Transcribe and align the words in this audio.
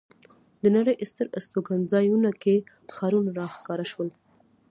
د 0.63 0.63
نړۍ 0.77 0.95
ستر 1.11 1.27
استوګنځایونو 1.37 2.31
کې 2.41 2.55
ښارونه 2.93 3.31
را 3.39 3.45
ښکاره 3.55 3.85
شول. 3.91 4.09